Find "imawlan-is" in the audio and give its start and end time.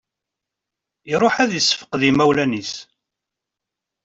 2.09-2.73